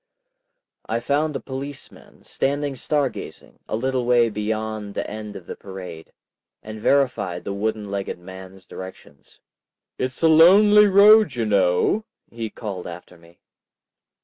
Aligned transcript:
I 0.89 0.99
found 0.99 1.35
a 1.35 1.39
policeman, 1.39 2.23
standing 2.23 2.75
star 2.75 3.07
gazing, 3.07 3.59
a 3.69 3.75
little 3.75 4.03
way 4.03 4.31
beyond 4.31 4.95
the 4.95 5.07
end 5.07 5.35
of 5.35 5.45
the 5.45 5.55
parade, 5.55 6.11
and 6.63 6.79
verified 6.79 7.43
the 7.43 7.53
wooden 7.53 7.91
legged 7.91 8.17
man's 8.17 8.65
directions. 8.65 9.39
"It's 9.99 10.23
a 10.23 10.27
lonely 10.27 10.87
road, 10.87 11.35
you 11.35 11.45
know," 11.45 12.05
he 12.31 12.49
called 12.49 12.87
after 12.87 13.15
me. 13.15 13.41